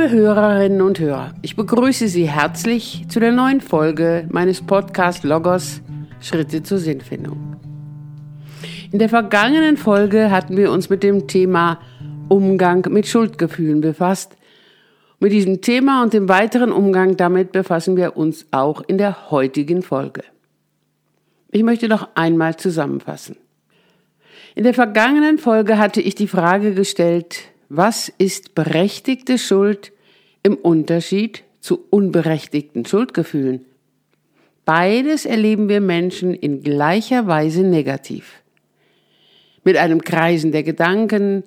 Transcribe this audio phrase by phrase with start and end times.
[0.00, 5.82] Liebe Hörerinnen und Hörer, ich begrüße Sie herzlich zu der neuen Folge meines Podcast Logos
[6.22, 7.56] Schritte zur Sinnfindung.
[8.92, 11.80] In der vergangenen Folge hatten wir uns mit dem Thema
[12.28, 14.38] Umgang mit Schuldgefühlen befasst.
[15.18, 19.82] Mit diesem Thema und dem weiteren Umgang damit befassen wir uns auch in der heutigen
[19.82, 20.22] Folge.
[21.50, 23.36] Ich möchte noch einmal zusammenfassen.
[24.54, 29.92] In der vergangenen Folge hatte ich die Frage gestellt, was ist berechtigte Schuld
[30.42, 33.64] im Unterschied zu unberechtigten Schuldgefühlen?
[34.64, 38.42] Beides erleben wir Menschen in gleicher Weise negativ.
[39.62, 41.44] Mit einem Kreisen der Gedanken,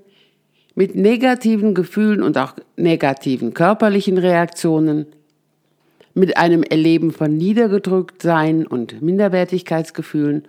[0.76, 5.08] mit negativen Gefühlen und auch negativen körperlichen Reaktionen,
[6.13, 10.48] mit einem Erleben von Niedergedrücktsein und Minderwertigkeitsgefühlen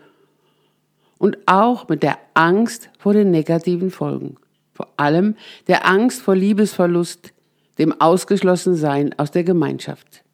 [1.19, 4.37] und auch mit der Angst vor den negativen Folgen
[4.75, 5.37] vor allem
[5.69, 7.33] der Angst vor Liebesverlust,
[7.79, 10.25] dem Ausgeschlossensein aus der Gemeinschaft.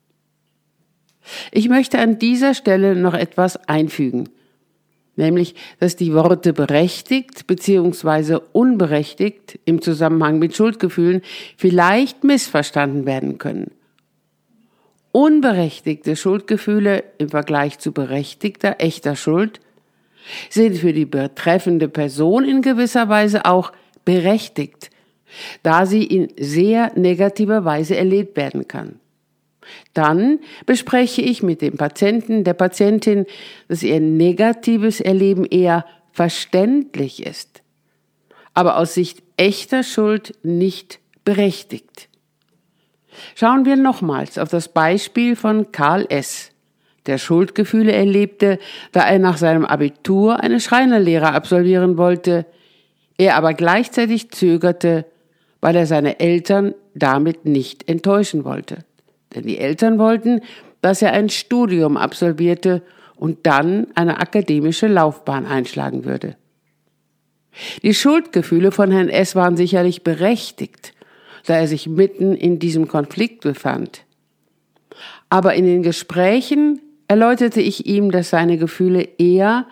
[1.53, 4.31] Ich möchte an dieser Stelle noch etwas einfügen,
[5.17, 8.39] nämlich, dass die Worte berechtigt bzw.
[8.53, 11.23] unberechtigt im Zusammenhang mit Schuldgefühlen
[11.57, 13.71] vielleicht missverstanden werden können.
[15.13, 19.61] Unberechtigte Schuldgefühle im Vergleich zu berechtigter echter Schuld
[20.49, 23.73] sind für die betreffende Person in gewisser Weise auch
[24.11, 24.91] berechtigt,
[25.63, 28.99] da sie in sehr negativer Weise erlebt werden kann.
[29.95, 33.27] Dann bespreche ich mit dem Patienten, der Patientin,
[33.69, 37.63] dass ihr negatives Erleben eher verständlich ist,
[38.53, 42.09] aber aus Sicht echter Schuld nicht berechtigt.
[43.37, 46.51] Schauen wir nochmals auf das Beispiel von Karl S.,
[47.07, 48.59] der Schuldgefühle erlebte,
[48.93, 52.45] da er nach seinem Abitur eine Schreinerlehre absolvieren wollte,
[53.21, 55.05] er aber gleichzeitig zögerte,
[55.61, 58.79] weil er seine Eltern damit nicht enttäuschen wollte.
[59.35, 60.41] Denn die Eltern wollten,
[60.81, 62.81] dass er ein Studium absolvierte
[63.17, 66.37] und dann eine akademische Laufbahn einschlagen würde.
[67.83, 69.35] Die Schuldgefühle von Herrn S.
[69.37, 70.95] waren sicherlich berechtigt,
[71.45, 74.05] da er sich mitten in diesem Konflikt befand.
[75.29, 79.67] Aber in den Gesprächen erläuterte ich ihm, dass seine Gefühle eher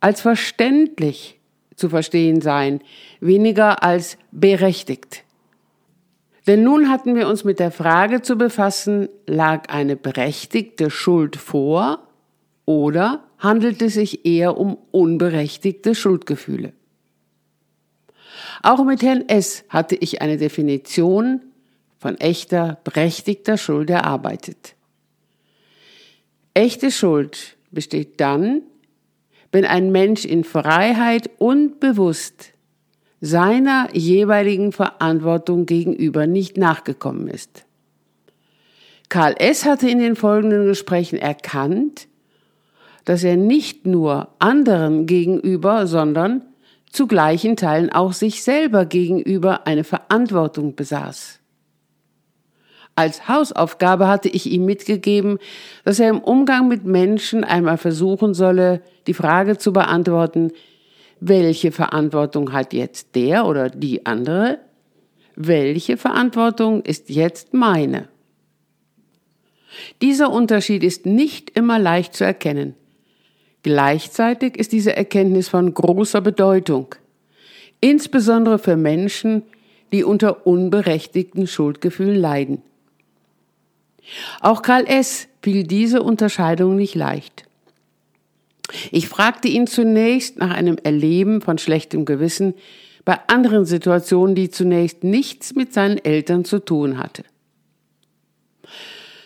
[0.00, 1.39] als verständlich
[1.80, 2.80] zu verstehen sein,
[3.20, 5.24] weniger als berechtigt.
[6.46, 12.06] Denn nun hatten wir uns mit der Frage zu befassen, lag eine berechtigte Schuld vor
[12.64, 16.72] oder handelt es sich eher um unberechtigte Schuldgefühle?
[18.62, 19.64] Auch mit Herrn S.
[19.68, 21.40] hatte ich eine Definition
[21.98, 24.74] von echter, berechtigter Schuld erarbeitet.
[26.54, 28.62] Echte Schuld besteht dann,
[29.52, 32.52] wenn ein Mensch in Freiheit und bewusst
[33.20, 37.66] seiner jeweiligen Verantwortung gegenüber nicht nachgekommen ist.
[39.08, 39.64] Karl S.
[39.64, 42.06] hatte in den folgenden Gesprächen erkannt,
[43.04, 46.42] dass er nicht nur anderen gegenüber, sondern
[46.92, 51.39] zu gleichen Teilen auch sich selber gegenüber eine Verantwortung besaß.
[52.94, 55.38] Als Hausaufgabe hatte ich ihm mitgegeben,
[55.84, 60.52] dass er im Umgang mit Menschen einmal versuchen solle, die Frage zu beantworten,
[61.20, 64.58] welche Verantwortung hat jetzt der oder die andere?
[65.36, 68.08] Welche Verantwortung ist jetzt meine?
[70.02, 72.74] Dieser Unterschied ist nicht immer leicht zu erkennen.
[73.62, 76.94] Gleichzeitig ist diese Erkenntnis von großer Bedeutung,
[77.80, 79.42] insbesondere für Menschen,
[79.92, 82.62] die unter unberechtigten Schuldgefühlen leiden.
[84.40, 85.28] Auch Karl S.
[85.42, 87.44] fiel diese Unterscheidung nicht leicht.
[88.90, 92.54] Ich fragte ihn zunächst nach einem Erleben von schlechtem Gewissen
[93.04, 97.24] bei anderen Situationen, die zunächst nichts mit seinen Eltern zu tun hatte.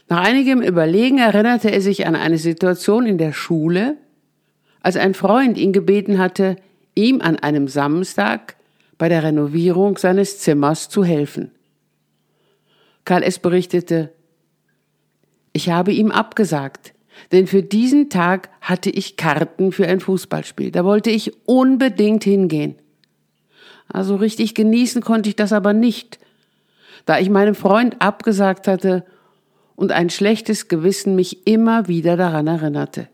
[0.08, 3.96] Nach einigem Überlegen erinnerte er sich an eine Situation in der Schule,
[4.80, 6.56] als ein Freund ihn gebeten hatte,
[6.94, 8.56] ihm an einem Samstag
[8.98, 11.50] bei der Renovierung seines Zimmers zu helfen.
[13.04, 13.38] Karl S.
[13.38, 14.13] berichtete,
[15.54, 16.92] ich habe ihm abgesagt,
[17.32, 20.72] denn für diesen Tag hatte ich Karten für ein Fußballspiel.
[20.72, 22.74] Da wollte ich unbedingt hingehen.
[23.88, 26.18] Also richtig genießen konnte ich das aber nicht,
[27.06, 29.06] da ich meinem Freund abgesagt hatte
[29.76, 33.08] und ein schlechtes Gewissen mich immer wieder daran erinnerte.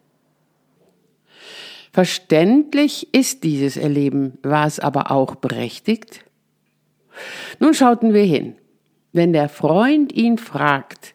[1.92, 6.24] Verständlich ist dieses Erleben, war es aber auch berechtigt?
[7.58, 8.54] Nun schauten wir hin.
[9.12, 11.14] Wenn der Freund ihn fragt,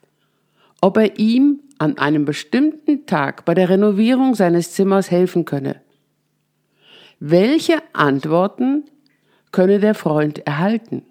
[0.85, 5.81] ob er ihm an einem bestimmten Tag bei der Renovierung seines Zimmers helfen könne.
[7.19, 8.83] Welche Antworten
[9.51, 11.01] könne der Freund erhalten?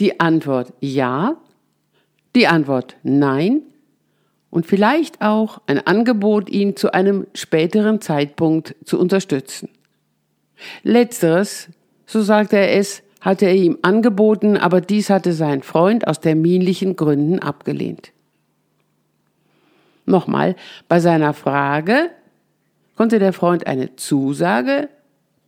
[0.00, 1.36] Die Antwort ja,
[2.34, 3.60] die Antwort nein
[4.48, 9.68] und vielleicht auch ein Angebot, ihn zu einem späteren Zeitpunkt zu unterstützen.
[10.82, 11.68] Letzteres,
[12.06, 16.96] so sagte er es, hatte er ihm angeboten, aber dies hatte sein Freund aus terminlichen
[16.96, 18.12] Gründen abgelehnt.
[20.06, 20.56] Nochmal,
[20.88, 22.08] bei seiner Frage
[22.96, 24.88] konnte der Freund eine Zusage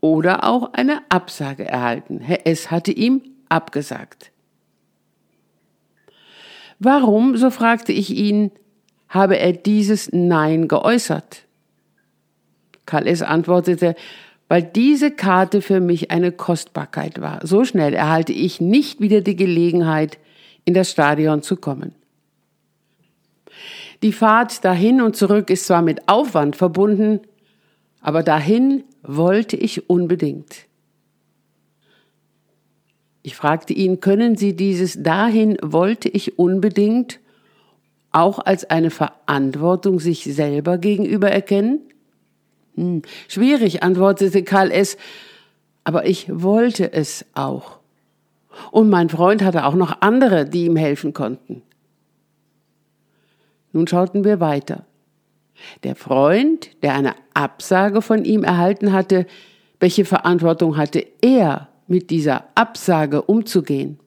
[0.02, 2.20] oder auch eine Absage erhalten.
[2.20, 2.70] Herr S.
[2.70, 4.30] hatte ihm abgesagt.
[6.78, 8.50] Warum, so fragte ich ihn,
[9.08, 11.44] habe er dieses Nein geäußert?
[12.84, 13.22] Karl S.
[13.22, 13.94] antwortete,
[14.50, 17.46] weil diese Karte für mich eine Kostbarkeit war.
[17.46, 20.18] So schnell erhalte ich nicht wieder die Gelegenheit,
[20.64, 21.94] in das Stadion zu kommen.
[24.02, 27.20] Die Fahrt dahin und zurück ist zwar mit Aufwand verbunden,
[28.00, 30.66] aber dahin wollte ich unbedingt.
[33.22, 37.20] Ich fragte ihn, können Sie dieses dahin wollte ich unbedingt
[38.10, 41.82] auch als eine Verantwortung sich selber gegenüber erkennen?
[42.80, 44.96] Hm, schwierig, antwortete Karl S.,
[45.84, 47.78] aber ich wollte es auch.
[48.70, 51.62] Und mein Freund hatte auch noch andere, die ihm helfen konnten.
[53.72, 54.86] Nun schauten wir weiter.
[55.82, 59.26] Der Freund, der eine Absage von ihm erhalten hatte,
[59.78, 63.98] welche Verantwortung hatte er, mit dieser Absage umzugehen?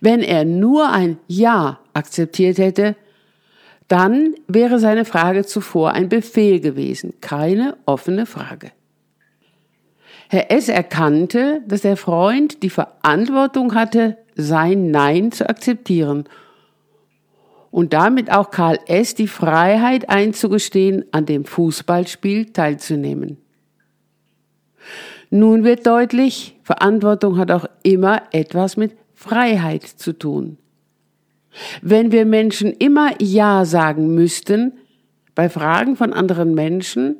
[0.00, 2.96] Wenn er nur ein Ja akzeptiert hätte,
[3.88, 8.70] dann wäre seine Frage zuvor ein Befehl gewesen, keine offene Frage.
[10.28, 10.68] Herr S.
[10.68, 16.24] erkannte, dass der Freund die Verantwortung hatte, sein Nein zu akzeptieren
[17.70, 19.14] und damit auch Karl S.
[19.14, 23.38] die Freiheit einzugestehen, an dem Fußballspiel teilzunehmen.
[25.30, 30.58] Nun wird deutlich, Verantwortung hat auch immer etwas mit Freiheit zu tun.
[31.82, 34.72] Wenn wir Menschen immer Ja sagen müssten
[35.34, 37.16] bei Fragen von anderen Menschen,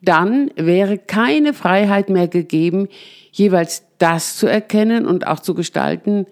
[0.00, 2.88] dann wäre keine Freiheit mehr gegeben,
[3.32, 6.26] jeweils das zu erkennen und auch zu gestalten,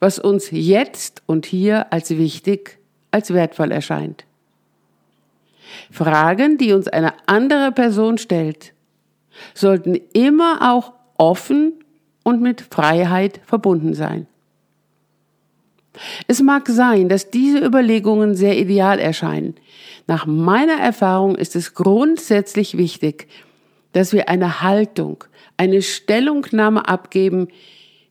[0.00, 2.78] was uns jetzt und hier als wichtig,
[3.10, 4.24] als wertvoll erscheint.
[5.90, 8.74] Fragen, die uns eine andere Person stellt,
[9.54, 11.72] sollten immer auch offen
[12.22, 14.26] und mit Freiheit verbunden sein.
[16.26, 19.54] Es mag sein, dass diese Überlegungen sehr ideal erscheinen.
[20.06, 23.28] Nach meiner Erfahrung ist es grundsätzlich wichtig,
[23.92, 25.24] dass wir eine Haltung,
[25.56, 27.48] eine Stellungnahme abgeben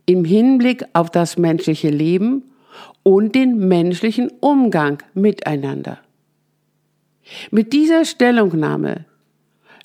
[0.06, 2.44] im Hinblick auf das menschliche Leben
[3.04, 6.00] und den menschlichen Umgang miteinander.
[7.52, 9.06] Mit dieser Stellungnahme,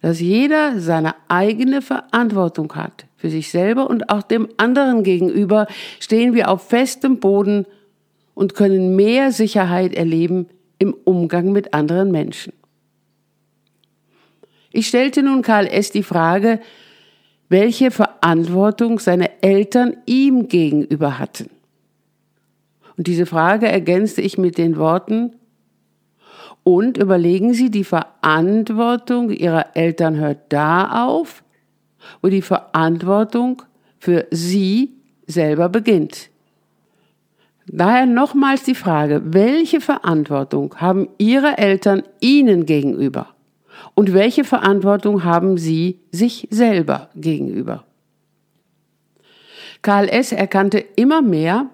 [0.01, 5.67] dass jeder seine eigene Verantwortung hat für sich selber und auch dem anderen gegenüber,
[5.99, 7.67] stehen wir auf festem Boden
[8.39, 10.47] und können mehr Sicherheit erleben
[10.79, 12.53] im Umgang mit anderen Menschen.
[14.71, 15.91] Ich stellte nun Karl S.
[15.91, 16.61] die Frage,
[17.49, 21.51] welche Verantwortung seine Eltern ihm gegenüber hatten.
[22.97, 25.33] Und diese Frage ergänzte ich mit den Worten,
[26.63, 31.43] und überlegen Sie, die Verantwortung Ihrer Eltern hört da auf,
[32.23, 33.63] wo die Verantwortung
[33.99, 34.93] für Sie
[35.27, 36.31] selber beginnt.
[37.71, 43.29] Daher nochmals die Frage, welche Verantwortung haben Ihre Eltern Ihnen gegenüber?
[43.95, 47.85] Und welche Verantwortung haben Sie sich selber gegenüber?
[49.83, 50.33] Karl S.
[50.33, 51.67] erkannte immer mehr,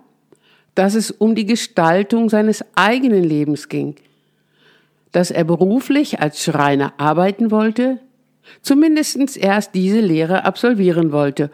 [0.74, 3.94] dass es um die Gestaltung seines eigenen Lebens ging,
[5.12, 8.00] dass er beruflich als Schreiner arbeiten wollte,
[8.62, 11.50] zumindest erst diese Lehre absolvieren wollte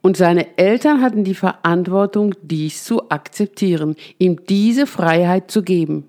[0.00, 6.04] und seine Eltern hatten die Verantwortung, dies zu akzeptieren, ihm diese Freiheit zu geben.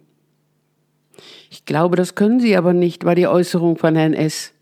[1.49, 4.53] Ich glaube, das können sie aber nicht, war die Äußerung von Herrn S.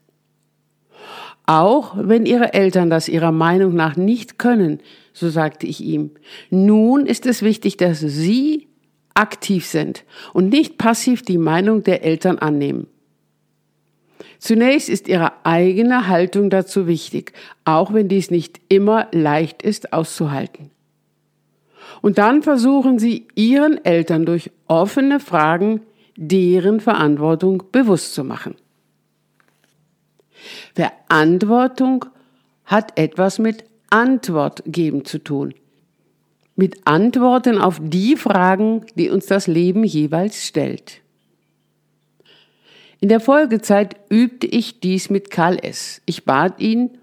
[1.46, 4.80] Auch wenn ihre Eltern das ihrer Meinung nach nicht können,
[5.14, 6.12] so sagte ich ihm,
[6.50, 8.68] nun ist es wichtig, dass sie
[9.14, 10.04] aktiv sind
[10.34, 12.88] und nicht passiv die Meinung der Eltern annehmen.
[14.40, 17.34] Zunächst ist ihre eigene Haltung dazu wichtig,
[17.66, 20.72] auch wenn dies nicht immer leicht ist auszuhalten.
[22.02, 25.82] Und dann versuchen sie ihren Eltern durch offene Fragen
[26.16, 28.56] deren Verantwortung bewusst zu machen.
[30.76, 32.06] Verantwortung
[32.66, 35.54] hat etwas mit Antwort geben zu tun.
[36.56, 41.02] Mit Antworten auf die Fragen, die uns das Leben jeweils stellt.
[43.00, 46.02] In der Folgezeit übte ich dies mit Karl S.
[46.06, 46.98] Ich bat ihn,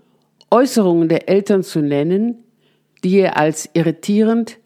[0.51, 2.43] Äußerungen der Eltern zu nennen,
[3.05, 4.59] die er als irritierend,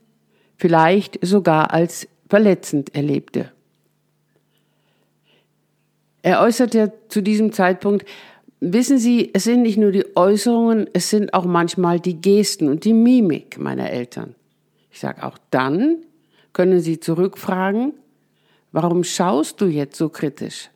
[0.57, 3.53] vielleicht sogar als verletzend erlebte.
[6.23, 8.07] Er äußerte zu diesem Zeitpunkt,
[8.61, 12.85] wissen Sie, es sind nicht nur die Äußerungen, es sind auch manchmal die Gesten und
[12.85, 14.35] die Mimik meiner Eltern.
[14.91, 15.99] Ich sage auch dann,
[16.53, 17.93] können Sie zurückfragen,
[18.73, 20.71] warum schaust du jetzt so kritisch?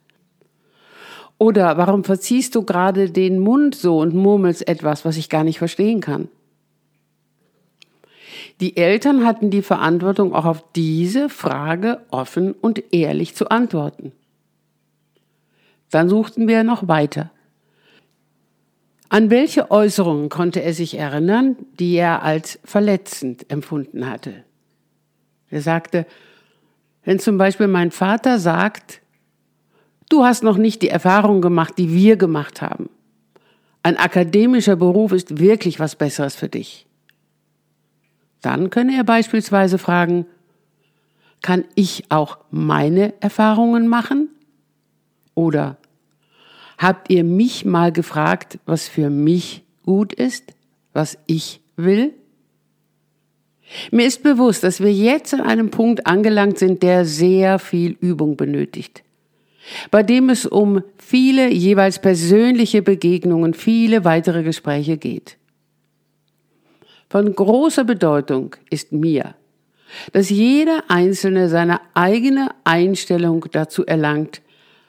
[1.39, 5.59] Oder warum verziehst du gerade den Mund so und murmelst etwas, was ich gar nicht
[5.59, 6.29] verstehen kann?
[8.61, 14.13] Die Eltern hatten die Verantwortung, auch auf diese Frage offen und ehrlich zu antworten.
[15.91, 17.31] Dann suchten wir noch weiter.
[19.09, 24.45] An welche Äußerungen konnte er sich erinnern, die er als verletzend empfunden hatte?
[25.51, 26.07] Er sagte,
[27.05, 29.02] wenn zum Beispiel mein Vater sagt,
[30.13, 32.91] du hast noch nicht die Erfahrung gemacht, die wir gemacht haben.
[33.83, 36.87] Ein akademischer Beruf ist wirklich was Besseres für dich.
[38.41, 40.27] Dann könne er beispielsweise fragen,
[41.41, 44.29] kann ich auch meine Erfahrungen machen?
[45.35, 45.79] Oder
[46.83, 50.53] Habt ihr mich mal gefragt, was für mich gut ist,
[50.93, 52.13] was ich will?
[53.93, 58.37] Mir ist bewusst, dass wir jetzt an einem Punkt angelangt sind, der sehr viel Übung
[58.37, 59.05] benötigt,
[59.91, 65.37] bei dem es um viele jeweils persönliche Begegnungen, viele weitere Gespräche geht.
[67.09, 69.35] Von großer Bedeutung ist mir,
[70.13, 74.41] dass jeder Einzelne seine eigene Einstellung dazu erlangt,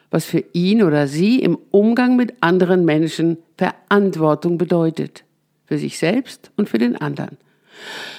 [0.10, 5.24] was für ihn oder sie im Umgang mit anderen Menschen Verantwortung bedeutet.
[5.66, 7.38] Für sich selbst und für den anderen.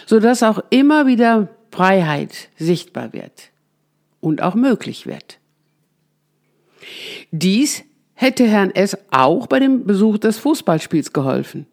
[0.06, 3.50] Sodass auch immer wieder Freiheit sichtbar wird
[4.20, 5.38] und auch möglich wird.
[7.30, 8.96] Dies hätte Herrn S.
[9.10, 11.66] auch bei dem Besuch des Fußballspiels geholfen.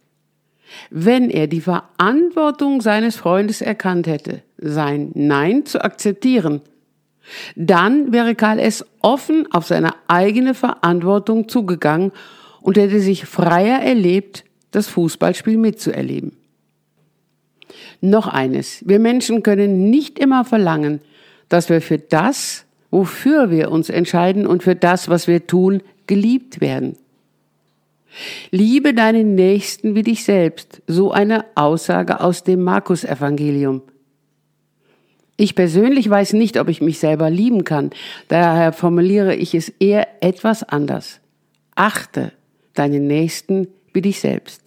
[0.90, 6.62] Wenn er die Verantwortung seines Freundes erkannt hätte, sein Nein zu akzeptieren
[7.56, 8.86] dann wäre Karl S.
[9.02, 12.12] offen auf seine eigene Verantwortung zugegangen
[12.62, 16.38] und hätte sich freier erlebt, das Fußballspiel mitzuerleben.
[18.02, 21.02] Noch eines, wir Menschen können nicht immer verlangen,
[21.50, 26.62] dass wir für das, wofür wir uns entscheiden und für das, was wir tun, geliebt
[26.62, 26.98] werden.
[28.52, 33.82] Liebe deinen Nächsten wie dich selbst, so eine Aussage aus dem Markus-Evangelium.
[35.38, 37.90] Ich persönlich weiß nicht, ob ich mich selber lieben kann.
[38.28, 41.20] Daher formuliere ich es eher etwas anders.
[41.74, 42.34] Achte
[42.74, 44.62] deinen Nächsten wie dich selbst.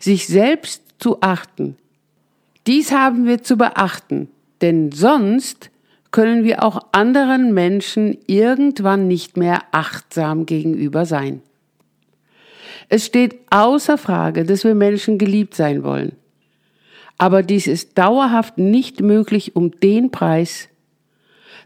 [0.00, 1.76] Sich selbst zu achten.
[2.66, 4.28] Dies haben wir zu beachten,
[4.60, 5.69] denn sonst
[6.10, 11.42] können wir auch anderen Menschen irgendwann nicht mehr achtsam gegenüber sein.
[12.88, 16.12] Es steht außer Frage, dass wir Menschen geliebt sein wollen.
[17.18, 20.68] Aber dies ist dauerhaft nicht möglich um den Preis,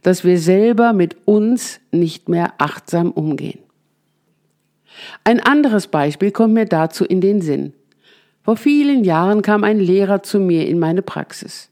[0.03, 3.61] dass wir selber mit uns nicht mehr achtsam umgehen.
[5.25, 7.73] Ein anderes Beispiel kommt mir dazu in den Sinn.
[8.43, 11.71] Vor vielen Jahren kam ein Lehrer zu mir in meine Praxis.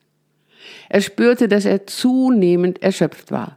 [0.93, 3.57] Er spürte, dass er zunehmend erschöpft war.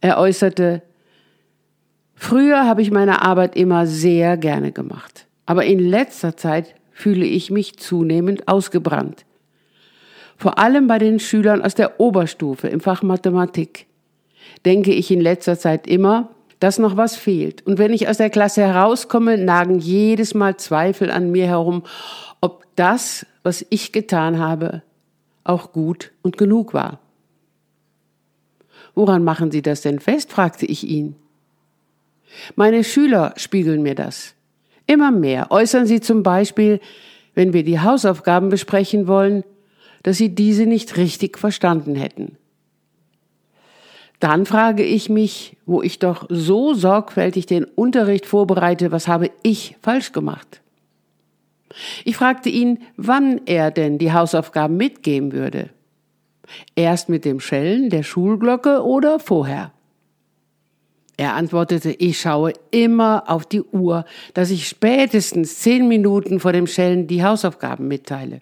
[0.00, 0.82] Er äußerte,
[2.16, 7.52] früher habe ich meine Arbeit immer sehr gerne gemacht, aber in letzter Zeit fühle ich
[7.52, 9.24] mich zunehmend ausgebrannt.
[10.36, 13.86] Vor allem bei den Schülern aus der Oberstufe im Fach Mathematik
[14.64, 17.64] denke ich in letzter Zeit immer, dass noch was fehlt.
[17.64, 21.84] Und wenn ich aus der Klasse herauskomme, nagen jedes Mal Zweifel an mir herum,
[22.40, 24.82] ob das, was ich getan habe,
[25.44, 27.00] auch gut und genug war.
[28.94, 30.30] Woran machen Sie das denn fest?
[30.32, 31.14] fragte ich ihn.
[32.56, 34.34] Meine Schüler spiegeln mir das.
[34.86, 36.80] Immer mehr äußern sie zum Beispiel,
[37.34, 39.44] wenn wir die Hausaufgaben besprechen wollen,
[40.02, 42.36] dass sie diese nicht richtig verstanden hätten.
[44.18, 49.76] Dann frage ich mich, wo ich doch so sorgfältig den Unterricht vorbereite, was habe ich
[49.80, 50.59] falsch gemacht?
[52.04, 55.70] Ich fragte ihn, wann er denn die Hausaufgaben mitgeben würde.
[56.74, 59.72] Erst mit dem Schellen der Schulglocke oder vorher?
[61.16, 66.66] Er antwortete, ich schaue immer auf die Uhr, dass ich spätestens zehn Minuten vor dem
[66.66, 68.40] Schellen die Hausaufgaben mitteile.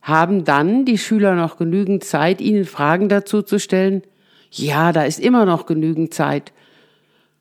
[0.00, 4.02] Haben dann die Schüler noch genügend Zeit, ihnen Fragen dazu zu stellen?
[4.50, 6.52] Ja, da ist immer noch genügend Zeit.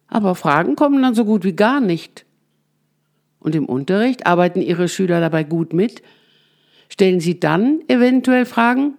[0.09, 2.25] Aber Fragen kommen dann so gut wie gar nicht.
[3.39, 6.01] Und im Unterricht arbeiten Ihre Schüler dabei gut mit?
[6.89, 8.95] Stellen Sie dann eventuell Fragen?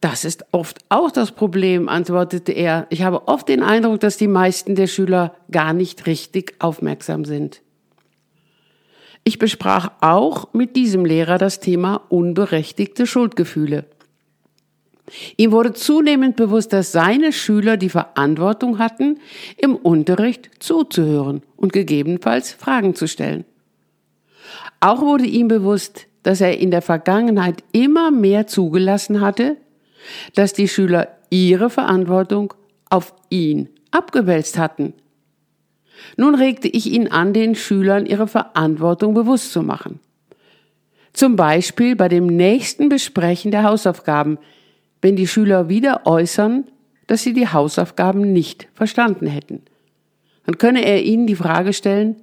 [0.00, 2.86] Das ist oft auch das Problem, antwortete er.
[2.90, 7.62] Ich habe oft den Eindruck, dass die meisten der Schüler gar nicht richtig aufmerksam sind.
[9.22, 13.84] Ich besprach auch mit diesem Lehrer das Thema unberechtigte Schuldgefühle.
[15.36, 19.20] Ihm wurde zunehmend bewusst, dass seine Schüler die Verantwortung hatten,
[19.58, 23.44] im Unterricht zuzuhören und gegebenenfalls Fragen zu stellen.
[24.80, 29.56] Auch wurde ihm bewusst, dass er in der Vergangenheit immer mehr zugelassen hatte,
[30.34, 32.54] dass die Schüler ihre Verantwortung
[32.90, 34.94] auf ihn abgewälzt hatten.
[36.16, 40.00] Nun regte ich ihn an, den Schülern ihre Verantwortung bewusst zu machen.
[41.12, 44.38] Zum Beispiel bei dem nächsten Besprechen der Hausaufgaben,
[45.02, 46.64] wenn die Schüler wieder äußern,
[47.06, 49.62] dass sie die Hausaufgaben nicht verstanden hätten.
[50.46, 52.16] Dann könne er ihnen die Frage stellen,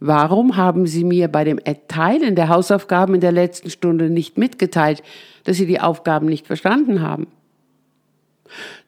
[0.00, 5.02] warum haben Sie mir bei dem Erteilen der Hausaufgaben in der letzten Stunde nicht mitgeteilt,
[5.44, 7.26] dass Sie die Aufgaben nicht verstanden haben?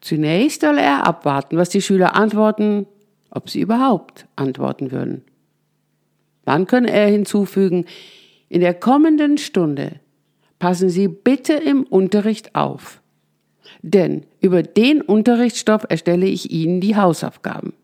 [0.01, 2.87] Zunächst soll er abwarten, was die Schüler antworten,
[3.31, 5.23] ob sie überhaupt antworten würden.
[6.45, 7.85] Dann könne er hinzufügen,
[8.49, 10.01] in der kommenden Stunde
[10.59, 13.01] passen Sie bitte im Unterricht auf.
[13.83, 17.75] Denn über den Unterrichtsstoff erstelle ich Ihnen die Hausaufgaben.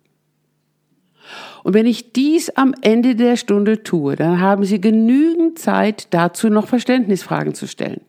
[1.62, 6.50] Und wenn ich dies am Ende der Stunde tue, dann haben Sie genügend Zeit dazu
[6.50, 8.02] noch Verständnisfragen zu stellen.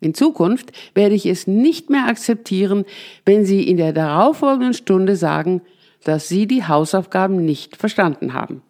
[0.00, 2.84] In Zukunft werde ich es nicht mehr akzeptieren,
[3.24, 5.60] wenn Sie in der darauffolgenden Stunde sagen,
[6.04, 8.62] dass Sie die Hausaufgaben nicht verstanden haben.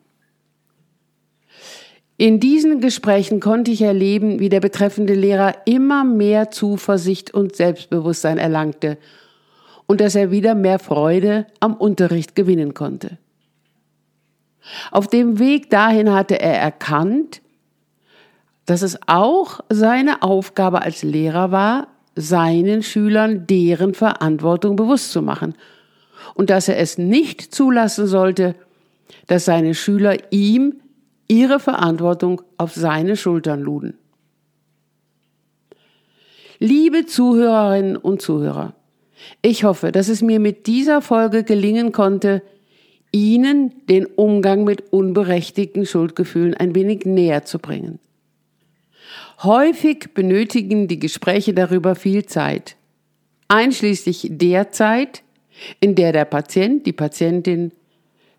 [2.20, 8.38] In diesen Gesprächen konnte ich erleben, wie der betreffende Lehrer immer mehr Zuversicht und Selbstbewusstsein
[8.38, 8.98] erlangte
[9.86, 13.18] und dass er wieder mehr Freude am Unterricht gewinnen konnte.
[14.90, 17.40] Auf dem Weg dahin hatte er erkannt,
[18.66, 25.54] dass es auch seine Aufgabe als Lehrer war, seinen Schülern deren Verantwortung bewusst zu machen
[26.34, 28.56] und dass er es nicht zulassen sollte,
[29.28, 30.80] dass seine Schüler ihm
[31.28, 33.98] ihre Verantwortung auf seine Schultern luden.
[36.58, 38.74] Liebe Zuhörerinnen und Zuhörer,
[39.42, 42.42] ich hoffe, dass es mir mit dieser Folge gelingen konnte,
[43.10, 48.00] Ihnen den Umgang mit unberechtigten Schuldgefühlen ein wenig näher zu bringen.
[49.42, 52.76] Häufig benötigen die Gespräche darüber viel Zeit,
[53.46, 55.22] einschließlich der Zeit,
[55.80, 57.72] in der der Patient, die Patientin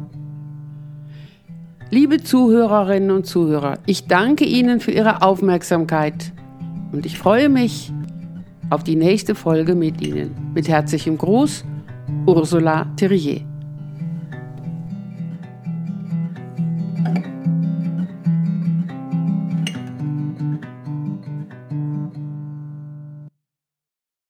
[1.89, 6.32] Liebe Zuhörerinnen und Zuhörer, ich danke Ihnen für Ihre Aufmerksamkeit
[6.91, 7.91] und ich freue mich
[8.69, 10.32] auf die nächste Folge mit Ihnen.
[10.56, 11.63] Mit herzlichem Gruß,
[12.26, 13.53] Ursula Thierrier.